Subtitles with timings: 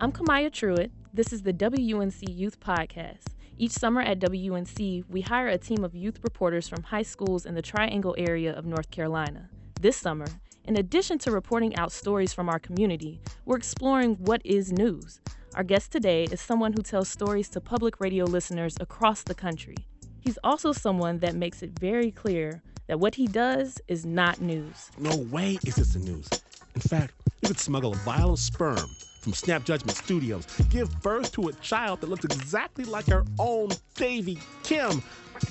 [0.00, 0.92] I'm Kamaya Truitt.
[1.12, 3.34] This is the WUNC Youth Podcast.
[3.56, 7.56] Each summer at WUNC, we hire a team of youth reporters from high schools in
[7.56, 9.50] the Triangle area of North Carolina.
[9.80, 10.26] This summer,
[10.66, 15.20] in addition to reporting out stories from our community, we're exploring what is news.
[15.56, 19.78] Our guest today is someone who tells stories to public radio listeners across the country.
[20.20, 24.92] He's also someone that makes it very clear that what he does is not news.
[24.96, 26.28] No way is this the news.
[26.76, 28.88] In fact, you could smuggle a vial of sperm
[29.28, 33.68] from Snap Judgment Studios, give birth to a child that looks exactly like her own
[33.94, 35.02] Davy Kim,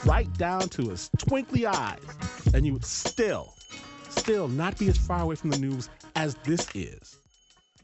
[0.04, 2.00] right down to his twinkly eyes,
[2.56, 3.54] and you would still,
[4.10, 7.20] still not be as far away from the news as this is.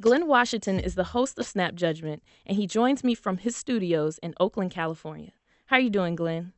[0.01, 4.17] Glynn Washington is the host of Snap Judgment, and he joins me from his studios
[4.23, 5.34] in Oakland, California.
[5.67, 6.53] How are you doing, Glynn?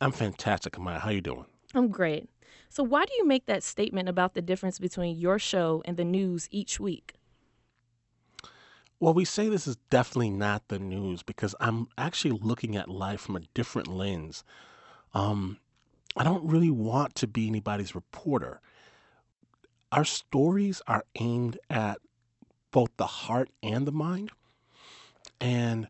[0.00, 0.98] I'm fantastic, Amaya.
[0.98, 1.44] How are you doing?
[1.72, 2.28] I'm great.
[2.68, 6.04] So, why do you make that statement about the difference between your show and the
[6.04, 7.14] news each week?
[8.98, 13.20] Well, we say this is definitely not the news because I'm actually looking at life
[13.20, 14.42] from a different lens.
[15.12, 15.58] Um,
[16.16, 18.60] I don't really want to be anybody's reporter.
[19.92, 21.98] Our stories are aimed at
[22.70, 24.30] both the heart and the mind.
[25.40, 25.88] And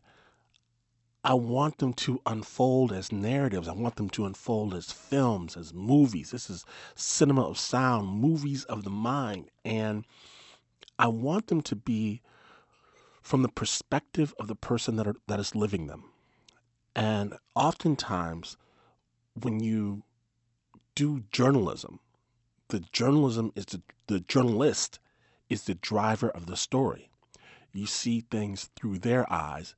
[1.23, 3.67] I want them to unfold as narratives.
[3.67, 6.31] I want them to unfold as films, as movies.
[6.31, 9.49] This is cinema of sound, movies of the mind.
[9.63, 10.05] And
[10.99, 12.21] I want them to be
[13.27, 16.05] from the perspective of the person that, are, that is living them.
[16.95, 18.55] And oftentimes,
[19.33, 20.03] when you
[20.95, 21.99] do journalism,
[22.69, 24.99] the journalism is the, the journalist
[25.49, 27.09] is the driver of the story.
[27.73, 29.75] You see things through their eyes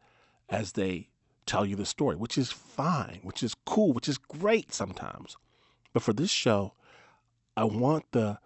[0.47, 1.09] as they
[1.47, 5.37] tell you the story, which is fine, which is cool, which is great sometimes.
[5.91, 6.73] But for this show,
[7.57, 8.37] I want the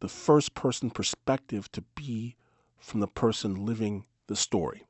[0.00, 2.36] the first person perspective to be
[2.78, 4.84] from the person living the story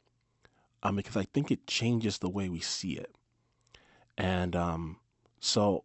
[0.83, 3.15] um, because I think it changes the way we see it.
[4.19, 4.97] And um,
[5.41, 5.85] so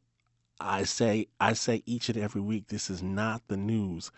[0.59, 4.11] I say I say each and every week this is not the news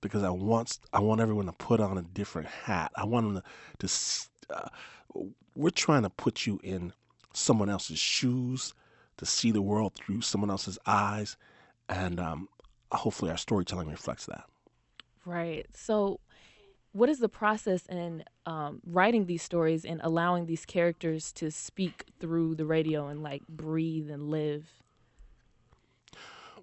[0.00, 2.92] because I want I want everyone to put on a different hat.
[2.96, 3.42] I want them
[3.78, 4.68] to, to uh,
[5.54, 6.92] we're trying to put you in
[7.32, 8.74] someone else's shoes
[9.18, 11.36] to see the world through someone else's eyes,
[11.88, 12.48] and um,
[12.92, 14.44] hopefully our storytelling reflects that.
[15.24, 15.66] Right.
[15.74, 16.20] So
[16.96, 22.06] what is the process in um, writing these stories and allowing these characters to speak
[22.18, 24.66] through the radio and like breathe and live?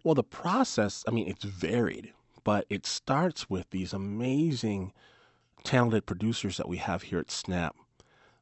[0.03, 4.91] Well, the process, I mean, it's varied, but it starts with these amazing,
[5.63, 7.75] talented producers that we have here at Snap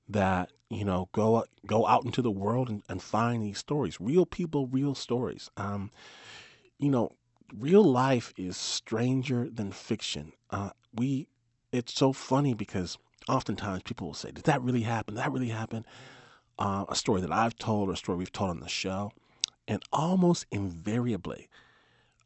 [0.07, 3.99] that, you know, go go out into the world and, and find these stories.
[3.99, 5.51] Real people, real stories.
[5.57, 5.91] Um,
[6.79, 7.11] you know,
[7.53, 10.31] real life is stranger than fiction.
[10.49, 11.27] Uh, we
[11.71, 12.97] it's so funny because
[13.29, 15.15] oftentimes people will say, Did that really happen?
[15.15, 15.85] Did that really happen?
[16.59, 19.11] Uh, a story that I've told or a story we've told on the show.
[19.67, 21.49] And almost invariably,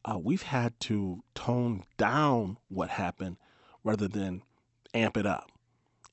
[0.03, 3.37] uh, we've had to tone down what happened
[3.83, 4.41] rather than
[4.93, 5.51] amp it up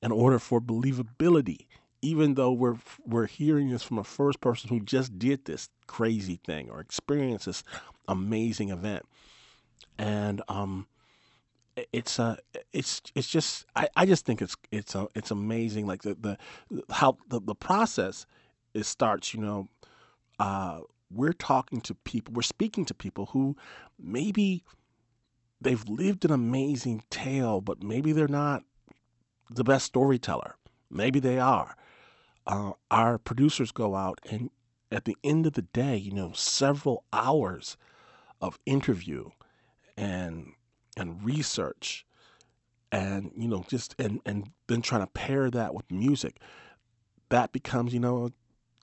[0.02, 1.66] in order for believability.
[2.04, 6.40] Even though we're we're hearing this from a first person who just did this crazy
[6.44, 7.62] thing or experienced this
[8.08, 9.04] amazing event,
[9.98, 10.86] and um,
[11.92, 12.36] it's a uh,
[12.72, 16.38] it's it's just I, I just think it's it's a, it's amazing like the the
[16.90, 18.26] how the, the process
[18.74, 19.68] it starts you know
[20.38, 23.56] uh, we're talking to people we're speaking to people who
[23.98, 24.64] maybe
[25.60, 28.64] they've lived an amazing tale but maybe they're not
[29.50, 30.56] the best storyteller.
[30.90, 31.76] Maybe they are.
[32.46, 34.50] Uh, our producers go out and
[34.90, 37.76] at the end of the day you know several hours
[38.40, 39.30] of interview
[39.96, 40.52] and
[40.96, 42.04] and research
[42.90, 46.38] and you know just and and then trying to pair that with music
[47.30, 48.32] that becomes you know a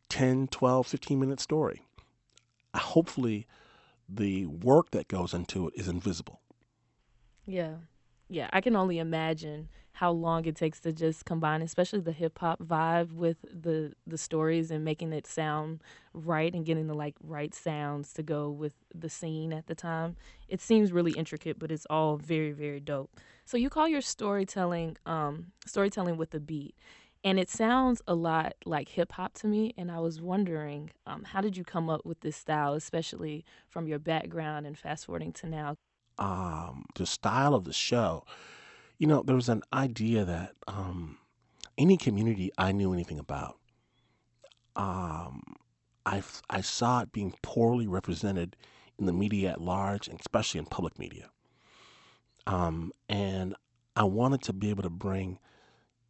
[0.09, 1.83] 10 12 15 minute story.
[2.75, 3.47] Hopefully
[4.07, 6.41] the work that goes into it is invisible.
[7.45, 7.75] Yeah.
[8.27, 12.39] Yeah i can only imagine how long it takes to just combine, especially the hip
[12.39, 15.81] hop vibe with the the stories and making it sound
[16.13, 20.15] right and getting the like right sounds to go with the scene at the time.
[20.47, 23.11] It seems really intricate, but it's all very very dope.
[23.43, 26.75] So you call your storytelling um, storytelling with a beat,
[27.25, 29.73] and it sounds a lot like hip hop to me.
[29.77, 33.85] And I was wondering, um, how did you come up with this style, especially from
[33.85, 35.75] your background and fast forwarding to now?
[36.17, 38.23] Um, the style of the show
[38.99, 41.17] you know, there was an idea that um,
[41.77, 43.57] any community I knew anything about,
[44.75, 45.41] um,
[46.05, 48.57] I, I saw it being poorly represented
[48.97, 51.29] in the media at large, and especially in public media.
[52.45, 53.55] Um, and
[53.95, 55.39] I wanted to be able to bring,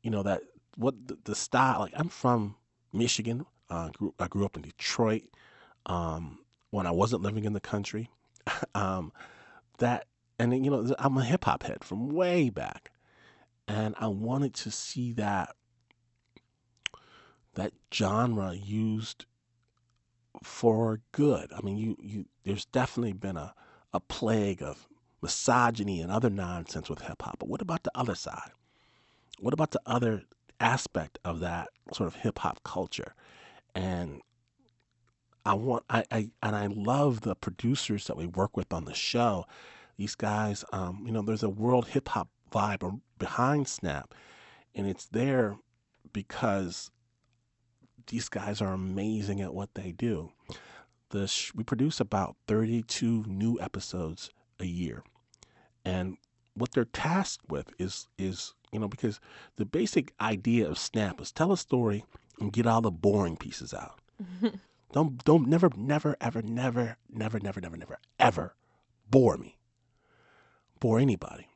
[0.01, 0.41] you know, that
[0.75, 1.81] what the, the style.
[1.81, 2.55] Like I'm from
[2.91, 3.45] Michigan.
[3.69, 5.25] Uh, grew, I grew up in Detroit
[5.85, 6.39] um,
[6.71, 8.09] when I wasn't living in the country.
[8.75, 9.11] um,
[9.77, 10.07] that
[10.39, 12.91] and you know I'm a hip hop head from way back,
[13.67, 15.55] and I wanted to see that
[17.55, 19.25] that genre used
[20.41, 21.51] for good.
[21.55, 23.53] I mean, you you there's definitely been a
[23.93, 24.87] a plague of
[25.21, 27.39] misogyny and other nonsense with hip hop.
[27.39, 28.51] But what about the other side?
[29.39, 30.23] What about the other
[30.59, 33.13] aspect of that sort of hip hop culture?
[33.75, 34.21] And
[35.45, 38.93] I want I, I and I love the producers that we work with on the
[38.93, 39.45] show.
[39.99, 44.13] These guys, um, you know, there's a world hip hop vibe behind Snap,
[44.73, 45.57] and it's there
[46.13, 46.89] because
[48.07, 50.31] these guys are amazing at what they do.
[51.09, 55.03] The sh- we produce about 32 new episodes a year,
[55.83, 56.15] and
[56.53, 59.19] what they're tasked with is is you know because
[59.57, 62.05] the basic idea of Snap is tell a story
[62.39, 63.99] and get all the boring pieces out.
[64.93, 68.55] don't don't never never ever never never never never never ever
[69.11, 69.57] bore me,
[70.79, 71.47] bore anybody,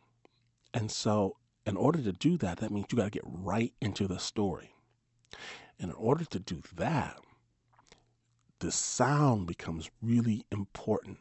[0.73, 4.07] and so in order to do that, that means you got to get right into
[4.07, 4.73] the story.
[5.79, 7.19] And in order to do that,
[8.59, 11.19] the sound becomes really important.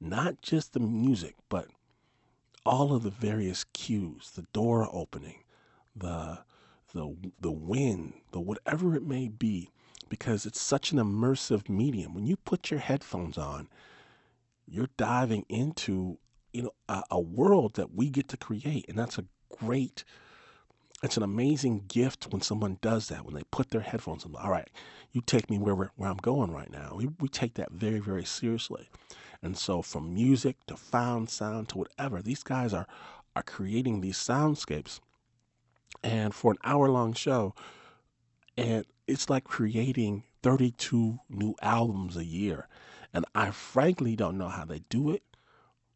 [0.00, 1.68] Not just the music, but
[2.64, 5.44] all of the various cues, the door opening,
[5.94, 6.40] the
[6.92, 9.70] the the wind, the whatever it may be,
[10.08, 12.14] because it's such an immersive medium.
[12.14, 13.68] When you put your headphones on,
[14.66, 16.18] you're diving into
[16.52, 19.24] you know a, a world that we get to create, and that's a
[19.60, 20.04] great
[21.02, 24.36] it's an amazing gift when someone does that, when they put their headphones on.
[24.36, 24.70] All right,
[25.10, 26.94] you take me where, where I'm going right now.
[26.94, 28.88] We, we take that very, very seriously.
[29.42, 32.86] And so, from music to found sound to whatever, these guys are,
[33.34, 35.00] are creating these soundscapes.
[36.04, 37.54] And for an hour long show,
[38.56, 42.68] and it's like creating 32 new albums a year.
[43.12, 45.22] And I frankly don't know how they do it,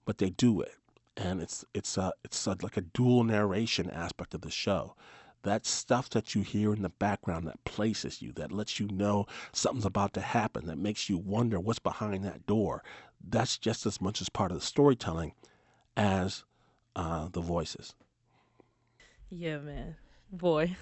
[0.06, 0.76] but they do it
[1.16, 4.94] and it's it's a it's a, like a dual narration aspect of the show.
[5.42, 9.26] That stuff that you hear in the background that places you, that lets you know
[9.52, 12.82] something's about to happen, that makes you wonder what's behind that door.
[13.26, 15.34] That's just as much as part of the storytelling
[15.96, 16.42] as
[16.96, 17.94] uh, the voices.
[19.30, 19.94] Yeah, man.
[20.32, 20.76] Boy.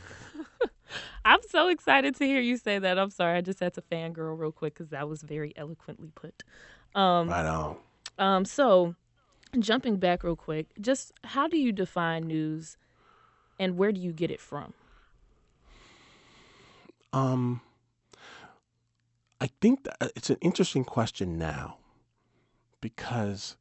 [1.27, 2.99] I'm so excited to hear you say that.
[2.99, 3.37] I'm sorry.
[3.37, 6.43] I just had to fangirl real quick because that was very eloquently put.
[6.95, 7.77] Um, right on.
[8.19, 8.95] Um, so
[9.63, 12.77] jumping back real quick, just how do you define news
[13.59, 14.75] and where do you get it from?
[17.13, 17.61] Um,
[19.41, 21.79] I think that uh, it's an interesting question now
[22.81, 23.57] because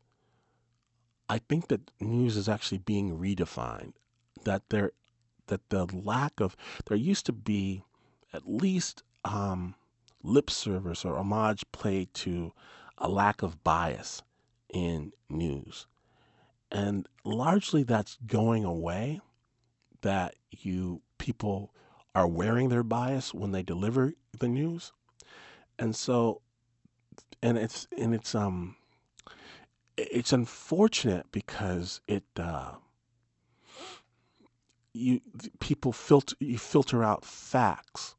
[1.29, 3.93] I think that news is actually being redefined.
[4.43, 4.91] That there,
[5.47, 6.55] that the lack of
[6.87, 7.83] there used to be
[8.33, 9.75] at least um,
[10.23, 12.51] lip service or homage played to
[12.97, 14.23] a lack of bias
[14.73, 15.87] in news.
[16.71, 19.21] And largely that's going away,
[20.01, 21.73] that you people
[22.13, 24.91] are wearing their bias when they deliver the news.
[25.79, 26.41] And so
[27.41, 28.75] and it's and it's um
[29.97, 32.71] it's unfortunate because it uh
[34.93, 35.21] you
[35.59, 38.15] people filter you filter out facts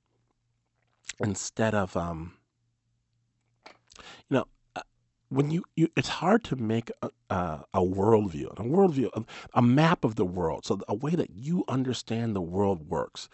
[1.20, 2.34] instead of um
[3.66, 4.46] you know
[5.28, 9.62] when you, you it's hard to make a, a, a worldview, a worldview, a, a
[9.62, 13.28] map of the world, so a way that you understand the world works.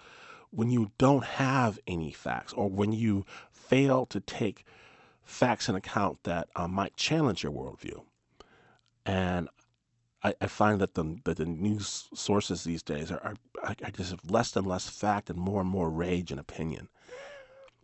[0.52, 4.64] When you don't have any facts, or when you fail to take
[5.22, 8.02] facts in account that uh, might challenge your worldview,
[9.06, 9.48] and
[10.22, 14.30] I, I, find that the that the news sources these days are, are, are just
[14.30, 16.88] less and less fact and more and more rage and opinion.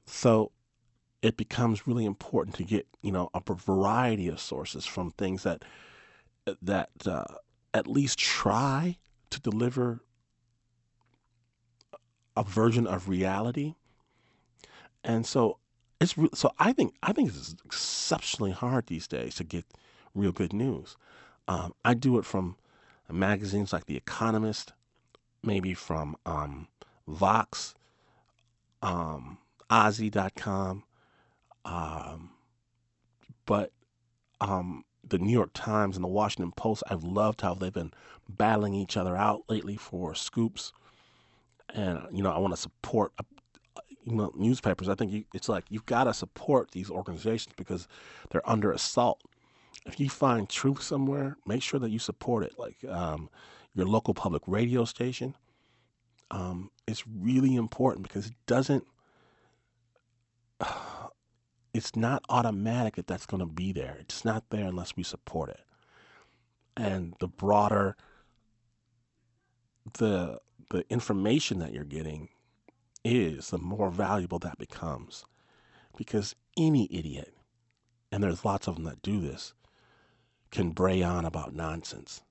[0.07, 0.51] So
[1.23, 5.65] it becomes really important to get you know a variety of sources from things that
[6.63, 7.25] that uh,
[7.75, 8.97] at least try
[9.31, 10.01] to deliver
[12.37, 13.75] a version of reality.
[15.03, 15.59] And so
[15.99, 19.65] it's so i think i think it's exceptionally hard these days to get
[20.15, 20.97] real good news.
[21.49, 22.57] Um, i do it from
[23.11, 24.73] magazines like the economist
[25.43, 26.69] maybe from um,
[27.07, 27.75] vox
[28.83, 29.39] um,
[29.71, 30.85] OZY.com,
[31.67, 32.31] um,
[33.47, 33.73] but
[34.41, 37.93] um, the New York Times and the Washington Post, I've loved how they've been
[38.29, 40.73] battling each other out lately for scoops.
[41.75, 43.25] And, you know, I want to support, uh,
[44.05, 44.89] you know, newspapers.
[44.89, 47.89] I think you, it's like you've got to support these organizations because
[48.31, 49.23] they're under assault.
[49.87, 52.59] If you find truth somewhere, make sure that you support it.
[52.59, 53.31] Like um,
[53.75, 55.35] your local public radio station.
[56.31, 58.85] um, is really important because it doesn't.
[61.77, 63.99] It's not automatic that that's going to be there.
[64.01, 65.61] It's not there unless we support it.
[66.77, 67.97] And the broader
[69.99, 70.41] the
[70.71, 72.29] the information that you're getting
[73.05, 75.25] is, the more valuable that becomes.
[75.97, 77.35] Because any idiot,
[78.11, 79.55] and there's lots of them that do this,
[80.51, 82.23] can bray on about nonsense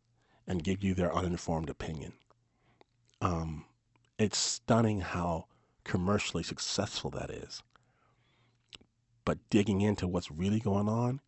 [0.48, 2.14] and give you their uninformed opinion.
[3.22, 3.66] Um,
[4.20, 5.46] it's stunning how
[5.86, 7.64] commercially successful that is.
[9.26, 11.20] But digging into what's really going on,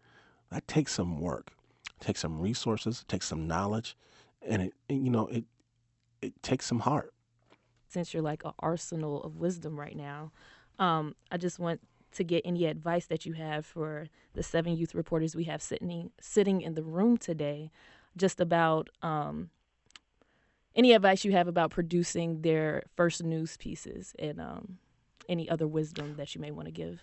[0.52, 1.52] that takes some work.
[2.00, 3.98] It takes some resources, it takes some knowledge,
[4.42, 5.46] and it, you know, it
[6.22, 7.14] it takes some heart.
[7.90, 10.32] Since you're like an arsenal of wisdom right now,
[10.80, 11.82] um, I just want
[12.14, 16.12] to get any advice that you have for the seven youth reporters we have sitting
[16.20, 17.72] sitting in the room today,
[18.16, 19.50] just about um,
[20.76, 24.78] any advice you have about producing their first news pieces and um,
[25.28, 27.02] any other wisdom that you may want to give.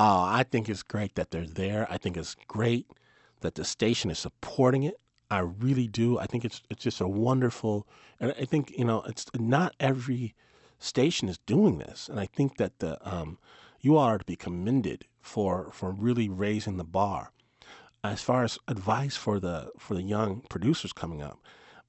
[0.00, 1.86] Uh, I think it's great that they're there.
[1.90, 2.86] I think it's great
[3.42, 4.98] that the station is supporting it.
[5.30, 6.18] I really do.
[6.18, 7.86] I think it's it's just a wonderful,
[8.18, 10.34] and I think you know it's not every
[10.78, 13.36] station is doing this, and I think that the um,
[13.82, 17.30] you are to be commended for for really raising the bar.
[18.02, 21.38] As far as advice for the for the young producers coming up,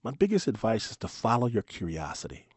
[0.04, 2.50] my biggest advice is to follow your curiosity.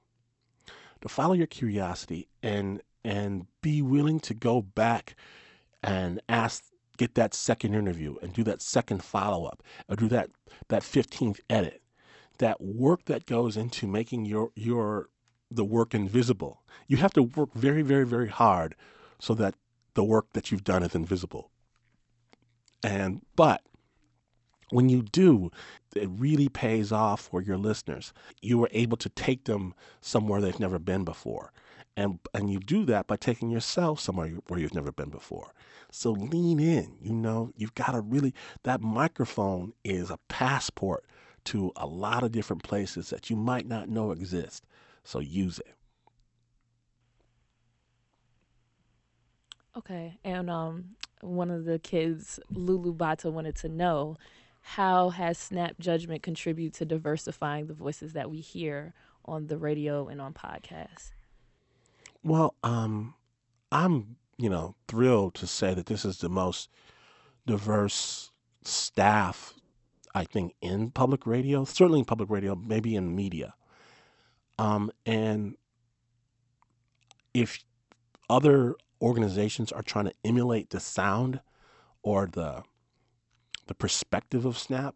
[1.03, 5.15] To follow your curiosity and and be willing to go back
[5.85, 6.65] and ask
[6.97, 10.31] get that second interview and do that second follow up or do that
[10.69, 11.83] that 15th edit.
[12.39, 15.11] That work that goes into making your your
[15.51, 18.75] the work invisible you have to work very very very hard
[19.21, 19.55] so that
[19.95, 21.51] the work that you've done is invisible.
[22.83, 23.63] And but
[24.71, 25.51] when you do
[25.95, 28.13] it really pays off for your listeners.
[28.43, 31.53] You are able to take them somewhere they've never been before
[31.97, 35.53] and and you do that by taking yourself somewhere where you've never been before.
[35.91, 38.35] So lean in you know you've got to really
[38.65, 41.05] that microphone is a passport
[41.45, 44.65] to a lot of different places that you might not know exist.
[45.05, 45.75] So use it.
[49.77, 54.17] Okay and um one of the kids LouLou Batta wanted to know
[54.63, 58.95] how has snap judgment contribute to diversifying the voices that we hear
[59.27, 61.13] on the radio and on podcasts
[62.25, 63.15] well, um,
[63.71, 66.71] I'm, you know, thrilled to say that this is the most
[67.47, 68.31] diverse
[68.65, 69.55] staff,
[70.15, 73.55] I think, in public radio, certainly in public radio, maybe in media.
[74.59, 75.57] Um, and
[77.35, 77.65] if
[78.31, 81.41] other organizations are trying to emulate the sound
[82.03, 82.63] or the
[83.67, 84.95] the perspective of Snap,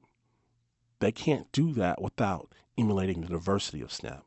[1.00, 4.24] they can't do that without emulating the diversity of Snap.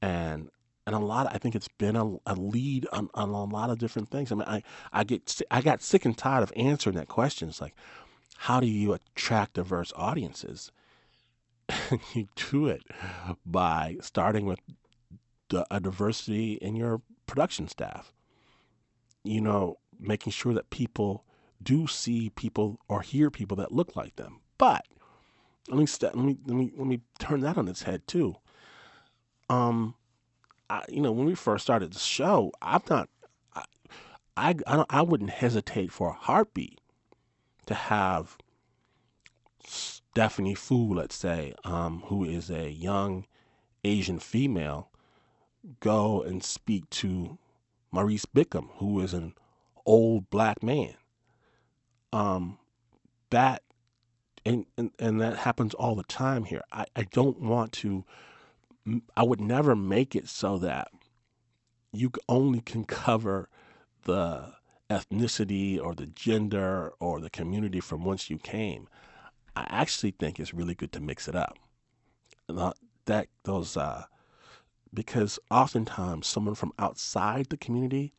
[0.00, 0.50] And
[0.86, 1.26] and a lot.
[1.26, 4.32] of, I think it's been a, a lead on, on a lot of different things.
[4.32, 4.62] I mean, I
[4.92, 7.48] I get I got sick and tired of answering that question.
[7.48, 7.74] It's like,
[8.36, 10.72] how do you attract diverse audiences?
[12.14, 12.82] you do it
[13.46, 14.58] by starting with
[15.70, 18.12] a diversity in your production staff.
[19.24, 21.24] You know, making sure that people
[21.62, 24.40] do see people or hear people that look like them.
[24.58, 24.86] But
[25.68, 28.36] let me let me let me let me turn that on its head too.
[29.48, 29.94] Um,
[30.72, 33.10] I, you know, when we first started the show, I'm not,
[33.54, 33.64] I,
[34.38, 36.80] I, I, I wouldn't hesitate for a heartbeat
[37.66, 38.38] to have
[39.66, 43.26] Stephanie Foo, let's say, um, who is a young
[43.84, 44.90] Asian female,
[45.80, 47.36] go and speak to
[47.90, 49.34] Maurice Bickham, who is an
[49.84, 50.94] old black man.
[52.14, 52.58] Um,
[53.28, 53.62] that
[54.46, 56.62] and, and and that happens all the time here.
[56.72, 58.04] I, I don't want to
[59.16, 60.88] I would never make it so that
[61.92, 63.48] you only can cover
[64.04, 64.54] the
[64.90, 68.88] ethnicity or the gender or the community from whence you came.
[69.54, 71.58] I actually think it's really good to mix it up.
[73.06, 74.04] That those uh,
[74.92, 78.12] because oftentimes someone from outside the community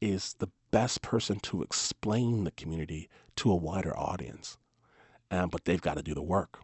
[0.00, 4.58] is the best person to explain the community to a wider audience,
[5.30, 6.60] um, but they've got to do the work.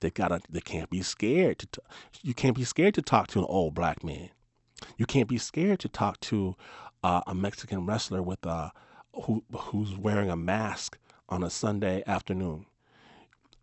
[0.00, 0.40] They gotta.
[0.48, 1.66] They can't be scared to.
[1.66, 1.80] T-
[2.22, 4.30] you can't be scared to talk to an old black man.
[4.96, 6.56] You can't be scared to talk to
[7.04, 8.72] uh, a Mexican wrestler with a
[9.24, 12.66] who who's wearing a mask on a Sunday afternoon.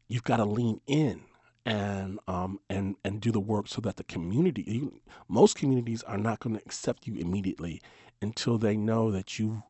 [0.08, 1.24] You've got to lean in
[1.65, 4.63] and um, and and do the work so that the community.
[4.67, 7.82] You, most communities are not going to accept you immediately
[8.22, 9.63] until they know that you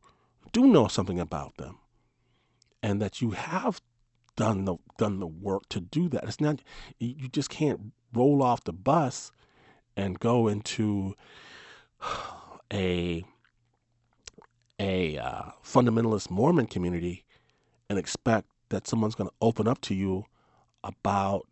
[0.52, 1.78] do know something about them
[2.82, 3.80] and that you have
[4.38, 6.22] done the done the work to do that.
[6.24, 6.60] It's not
[6.98, 9.32] you just can't roll off the bus
[9.96, 11.14] and go into
[12.72, 13.24] a
[14.78, 17.24] a uh, fundamentalist Mormon community
[17.90, 20.24] and expect that someone's going to open up to you
[20.84, 21.48] about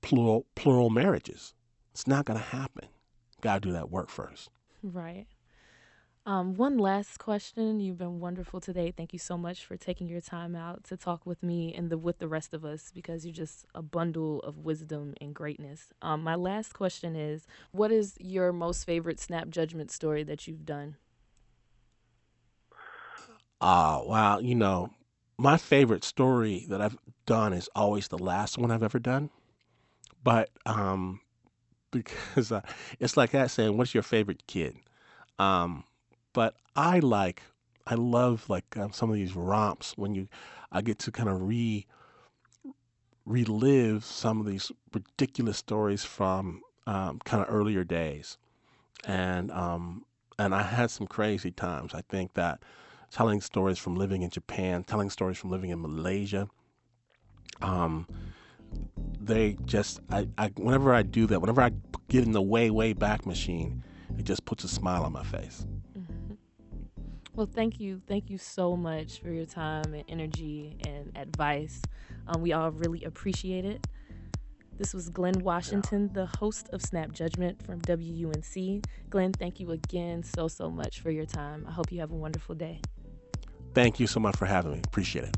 [0.00, 1.54] plural plural marriages.
[1.92, 2.86] It's not going to happen.
[3.40, 4.48] Got to do that work first.
[4.80, 5.26] Right.
[6.28, 7.80] Um, one last question.
[7.80, 8.92] You've been wonderful today.
[8.94, 11.96] Thank you so much for taking your time out to talk with me and the
[11.96, 15.86] with the rest of us because you're just a bundle of wisdom and greatness.
[16.02, 20.66] Um, my last question is, what is your most favorite snap judgment story that you've
[20.66, 20.96] done?
[23.58, 24.90] Uh, well, you know,
[25.38, 29.30] my favorite story that I've done is always the last one I've ever done.
[30.22, 31.22] But um,
[31.90, 32.60] because uh,
[33.00, 34.76] it's like that saying, "What's your favorite kid?"
[35.38, 35.84] Um,
[36.32, 37.42] but I like,
[37.86, 40.28] I love like um, some of these romps when you,
[40.70, 41.86] I get to kind of re,
[43.24, 48.38] relive some of these ridiculous stories from um, kind of earlier days,
[49.04, 50.04] and um,
[50.38, 51.94] and I had some crazy times.
[51.94, 52.62] I think that
[53.10, 56.48] telling stories from living in Japan, telling stories from living in Malaysia,
[57.60, 58.06] um,
[59.20, 61.70] they just I, I whenever I do that, whenever I
[62.08, 63.84] get in the way way back machine,
[64.18, 65.66] it just puts a smile on my face.
[67.38, 68.02] Well, thank you.
[68.08, 71.80] Thank you so much for your time and energy and advice.
[72.26, 73.86] Um, we all really appreciate it.
[74.76, 78.84] This was Glynn Washington, the host of Snap Judgment from WUNC.
[79.08, 81.64] Glynn, thank you again so, so much for your time.
[81.68, 82.80] I hope you have a wonderful day.
[83.72, 84.80] Thank you so much for having me.
[84.84, 85.36] Appreciate it.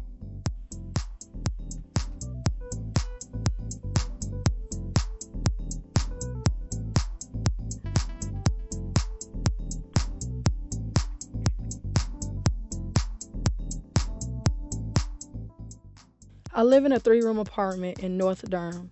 [16.61, 18.91] I live in a three room apartment in North Durham.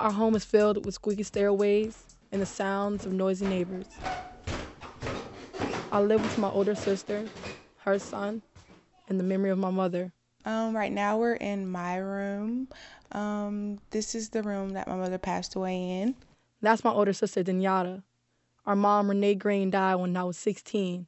[0.00, 3.86] Our home is filled with squeaky stairways and the sounds of noisy neighbors.
[5.92, 7.28] I live with my older sister,
[7.84, 8.42] her son,
[9.08, 10.10] and the memory of my mother.
[10.44, 12.66] Um, right now we're in my room.
[13.12, 16.16] Um, this is the room that my mother passed away in.
[16.62, 18.02] That's my older sister, Dinyata.
[18.66, 21.06] Our mom, Renee Green, died when I was 16.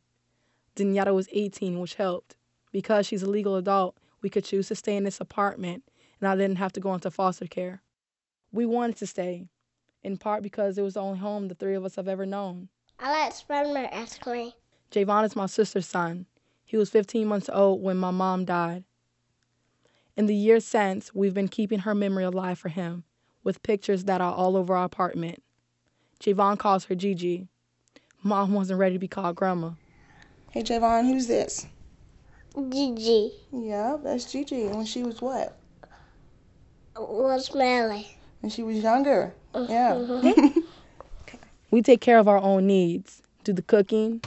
[0.77, 2.37] Dinyata was 18, which helped.
[2.71, 5.85] Because she's a legal adult, we could choose to stay in this apartment,
[6.21, 7.83] and I didn't have to go into foster care.
[8.53, 9.47] We wanted to stay,
[10.03, 12.69] in part because it was the only home the three of us have ever known.
[12.99, 14.55] I like Spider-Man actually.
[14.91, 16.27] Javon is my sister's son.
[16.65, 18.85] He was 15 months old when my mom died.
[20.17, 23.05] In the years since, we've been keeping her memory alive for him,
[23.43, 25.43] with pictures that are all over our apartment.
[26.21, 27.49] Javon calls her Gigi.
[28.23, 29.71] Mom wasn't ready to be called Grandma.
[30.51, 31.67] Hey Javon, who's this?
[32.55, 33.33] Gigi.
[33.53, 34.67] Yeah, that's Gigi.
[34.67, 35.57] When she was what?
[36.97, 38.07] Was Melly.
[38.41, 39.35] When she was younger.
[39.55, 39.95] Yeah.
[39.95, 40.61] Mm-hmm.
[41.73, 44.21] We take care of our own needs, do the cooking,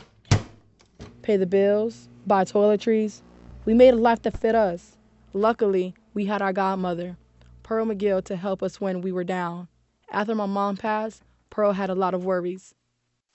[1.24, 3.20] pay the bills, buy toiletries.
[3.66, 4.96] We made a life that fit us.
[5.34, 7.18] Luckily, we had our godmother,
[7.62, 9.68] Pearl McGill, to help us when we were down.
[10.10, 12.74] After my mom passed, Pearl had a lot of worries.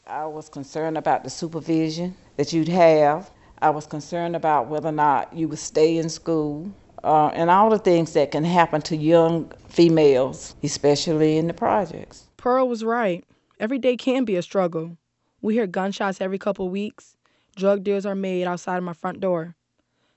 [0.07, 3.31] I was concerned about the supervision that you'd have.
[3.61, 6.71] I was concerned about whether or not you would stay in school
[7.03, 12.27] uh, and all the things that can happen to young females, especially in the projects.
[12.37, 13.25] Pearl was right.
[13.59, 14.97] Every day can be a struggle.
[15.43, 17.17] We hear gunshots every couple weeks.
[17.57, 19.57] Drug deals are made outside of my front door.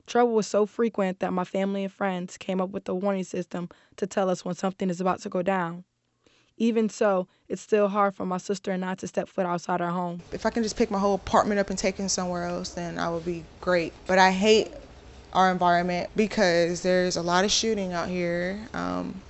[0.06, 3.70] Trouble was so frequent that my family and friends came up with a warning system
[3.96, 5.84] to tell us when something is about to go down.
[6.58, 9.90] Even so, it's still hard for my sister and I to step foot outside our
[9.90, 10.22] home.
[10.32, 13.00] If I can just pick my whole apartment up and take it somewhere else, then
[13.00, 13.94] I would be great.
[14.08, 14.74] But I hate
[15.34, 18.68] our environment because there's a lot of shooting out here.
[18.74, 19.22] Um,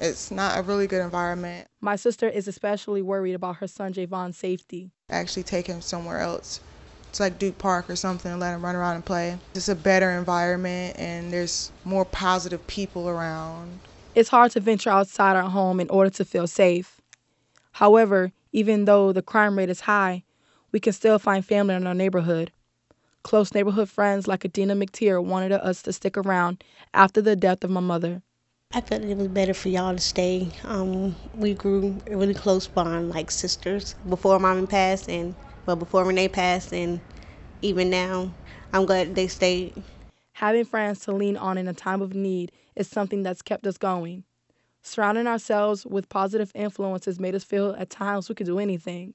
[0.00, 1.68] it's not a really good environment.
[1.80, 4.90] My sister is especially worried about her son Javon's safety.
[5.10, 6.60] Actually, take him somewhere else
[7.12, 9.38] to like Duke Park or something and let him run around and play.
[9.54, 13.80] It's a better environment and there's more positive people around.
[14.14, 17.00] It's hard to venture outside our home in order to feel safe.
[17.72, 20.24] However, even though the crime rate is high,
[20.70, 22.52] we can still find family in our neighborhood.
[23.22, 27.70] Close neighborhood friends like Adina McTeer wanted us to stick around after the death of
[27.70, 28.20] my mother.
[28.74, 30.48] I felt it was better for y'all to stay.
[30.64, 36.04] Um, we grew a really close bond, like sisters, before mommy passed, and well, before
[36.04, 37.00] Renee passed, and
[37.62, 38.30] even now.
[38.74, 39.82] I'm glad they stayed.
[40.34, 43.78] Having friends to lean on in a time of need is something that's kept us
[43.78, 44.24] going.
[44.82, 49.14] Surrounding ourselves with positive influences made us feel at times we could do anything.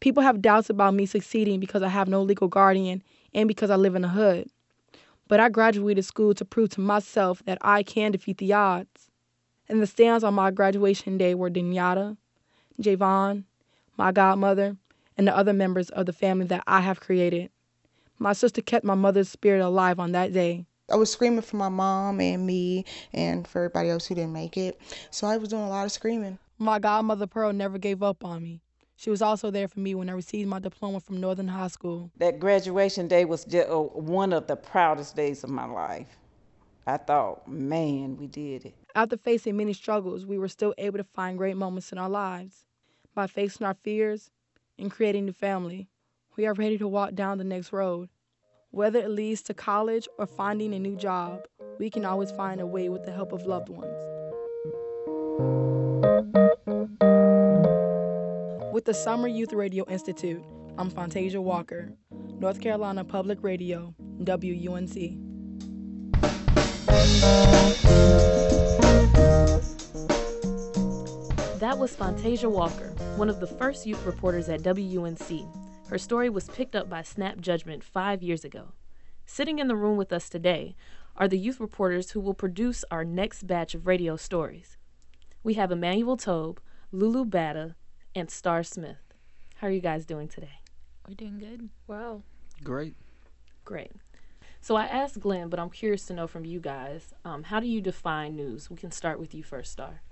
[0.00, 3.02] People have doubts about me succeeding because I have no legal guardian
[3.34, 4.50] and because I live in the hood.
[5.28, 9.10] But I graduated school to prove to myself that I can defeat the odds.
[9.68, 12.16] And the stands on my graduation day were Dinyata,
[12.80, 13.44] Javon,
[13.96, 14.76] my godmother,
[15.16, 17.50] and the other members of the family that I have created.
[18.18, 20.66] My sister kept my mother's spirit alive on that day.
[20.88, 24.56] I was screaming for my mom and me and for everybody else who didn't make
[24.56, 24.80] it.
[25.10, 26.38] So I was doing a lot of screaming.
[26.58, 28.62] My godmother Pearl never gave up on me.
[28.94, 32.10] She was also there for me when I received my diploma from Northern High School.
[32.18, 36.16] That graduation day was just uh, one of the proudest days of my life.
[36.86, 38.74] I thought, man, we did it.
[38.94, 42.64] After facing many struggles, we were still able to find great moments in our lives.
[43.12, 44.30] By facing our fears
[44.78, 45.88] and creating a family,
[46.36, 48.08] we are ready to walk down the next road.
[48.72, 51.46] Whether it leads to college or finding a new job,
[51.78, 53.94] we can always find a way with the help of loved ones.
[58.72, 60.42] With the Summer Youth Radio Institute,
[60.76, 61.92] I'm Fantasia Walker,
[62.38, 65.16] North Carolina Public Radio, WUNC.
[71.60, 75.65] That was Fantasia Walker, one of the first youth reporters at WUNC.
[75.88, 78.72] Her story was picked up by Snap Judgment five years ago.
[79.24, 80.74] Sitting in the room with us today
[81.16, 84.76] are the youth reporters who will produce our next batch of radio stories.
[85.44, 86.60] We have Emmanuel Tobe,
[86.92, 87.76] LouLou Batta,
[88.16, 89.14] and Star Smith.
[89.56, 90.60] How are you guys doing today?
[91.08, 91.68] We're doing good.
[91.86, 92.22] Wow.
[92.64, 92.96] Great.
[93.64, 93.92] Great.
[94.60, 97.68] So I asked Glynn, but I'm curious to know from you guys um, how do
[97.68, 98.68] you define news?
[98.68, 100.02] We can start with you first, Star.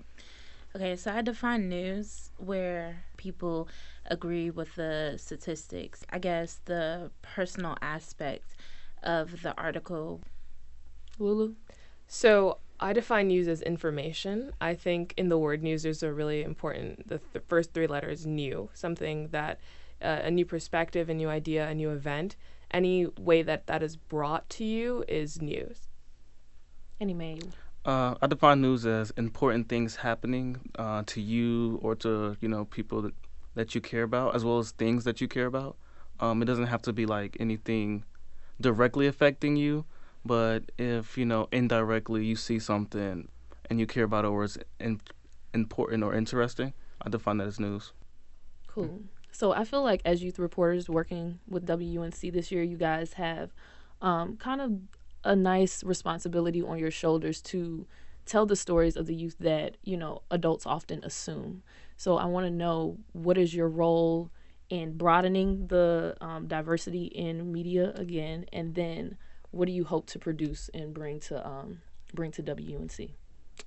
[0.75, 3.69] Okay, so I define news where people
[4.07, 6.03] agree with the statistics.
[6.09, 8.57] I guess the personal aspect
[9.01, 10.19] of the article.
[11.17, 11.55] LouLou?
[12.07, 14.51] So I define news as information.
[14.59, 18.25] I think in the word news, there's a really important, the, the first three letters,
[18.25, 19.61] new, something that,
[20.01, 22.35] uh, a new perspective, a new idea, a new event.
[22.69, 25.87] Any way that that is brought to you is news.
[26.99, 27.39] Any May?
[27.85, 32.65] Uh, I define news as important things happening uh, to you or to you know
[32.65, 33.13] people that,
[33.53, 35.77] that you care about, as well as things that you care about.
[36.19, 38.03] Um, it doesn't have to be like anything
[38.59, 39.85] directly affecting you,
[40.25, 43.27] but if you know indirectly you see something
[43.69, 44.99] and you care about it or it's in,
[45.53, 47.93] important or interesting, I define that as news.
[48.67, 49.01] Cool.
[49.31, 53.53] So I feel like as youth reporters working with WUNC this year, you guys have
[54.01, 54.71] um, kind of
[55.25, 57.85] a nice responsibility on your shoulders to
[58.25, 61.63] tell the stories of the youth that you know adults often assume.
[61.97, 64.29] So I want to know what is your role
[64.69, 69.17] in broadening the um, diversity in media again, and then
[69.51, 71.81] what do you hope to produce and bring to um,
[72.13, 73.11] bring to WUNC?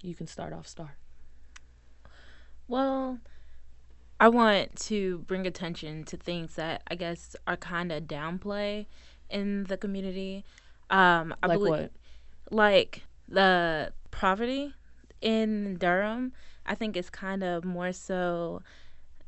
[0.03, 0.97] You can start off, Star.
[2.66, 3.18] Well,
[4.21, 8.87] I want to bring attention to things that I guess are kind of downplay
[9.31, 10.44] in the community.
[10.90, 11.90] Um, I like believe, what?
[12.51, 14.72] Like the poverty
[15.20, 16.33] in Durham,
[16.66, 18.62] I think it's kind of more so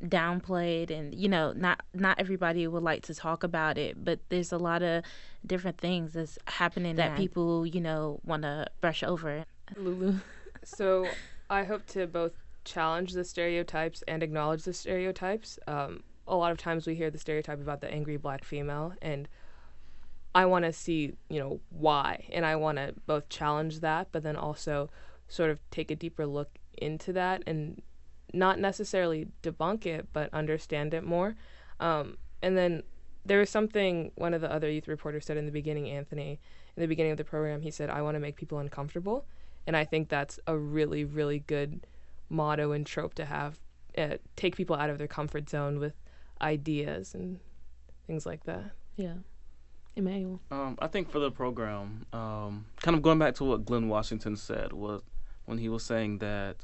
[0.02, 4.50] downplayed and you know not not everybody would like to talk about it but there's
[4.50, 5.04] a lot of
[5.46, 7.16] different things that's happening that Yeah.
[7.18, 9.44] people you know want to brush over
[9.76, 10.20] LouLou.
[10.64, 11.06] So
[11.50, 12.32] I hope to both
[12.64, 15.58] challenge the stereotypes and acknowledge the stereotypes.
[15.66, 19.26] Um, a lot of times we hear the stereotype about the angry black female, and
[20.34, 24.22] I want to see, you know, why, and I want to both challenge that, but
[24.22, 24.90] then also
[25.28, 27.82] sort of take a deeper look into that and
[28.32, 31.34] not necessarily debunk it, but understand it more.
[31.80, 32.82] Um, and then
[33.24, 36.40] there was something one of the other youth reporters said in the beginning, Anthony,
[36.76, 39.26] in the beginning of the program, he said, I want to make people uncomfortable.
[39.66, 41.86] And I think that's a really, really good
[42.28, 43.58] motto and trope to have.
[43.98, 45.94] Uh, take people out of their comfort zone with
[46.40, 47.40] ideas and
[48.06, 48.70] things like that.
[48.96, 49.14] Yeah.
[50.00, 50.40] Emmanuel.
[50.50, 54.36] Um, I think for the program, um, kind of going back to what Glynn Washington
[54.36, 55.02] said was
[55.44, 56.56] when he was saying that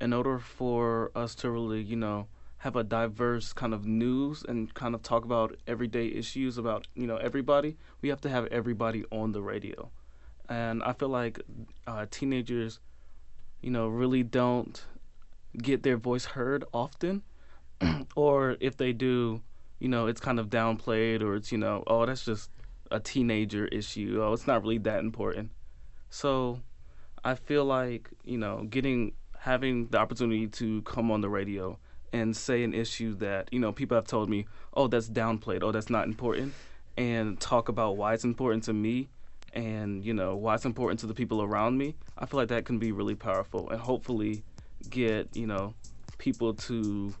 [0.00, 4.72] in order for us to really, you know, have a diverse kind of news and
[4.74, 9.04] kind of talk about everyday issues about, you know, everybody, we have to have everybody
[9.10, 9.90] on the radio.
[10.48, 11.40] And I feel like
[11.86, 12.80] uh, teenagers,
[13.60, 14.82] you know, really don't
[15.58, 17.22] get their voice heard often.
[18.16, 19.42] or if they do,
[19.78, 22.50] you know, it's kind of downplayed or it's, you know, oh, that's just
[22.90, 24.20] a teenager issue.
[24.22, 25.50] Oh, it's not really that important.
[26.10, 26.60] So
[27.24, 31.78] I feel like, you know, getting having the opportunity to come on the radio
[32.12, 35.72] and say an issue that, you know, people have told me, oh, that's downplayed, oh,
[35.72, 36.54] that's not important,
[36.96, 39.08] and talk about why it's important to me
[39.52, 42.64] and, you know, why it's important to the people around me, I feel like that
[42.64, 44.42] can be really powerful and hopefully
[44.88, 45.74] get, you know,
[46.18, 47.14] people to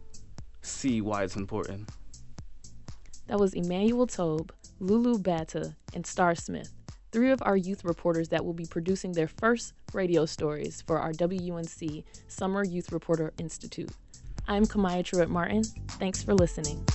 [0.62, 1.90] see why it's important.
[3.26, 4.52] That was Emmanuel Tobe,
[4.84, 6.70] LouLou Batta, and Star Smith,
[7.10, 11.12] three of our youth reporters that will be producing their first radio stories for our
[11.12, 13.90] WUNC Summer Youth Reporter Institute.
[14.46, 15.64] I'm Kamaya Truitt Martin.
[15.98, 16.86] Thanks for listening.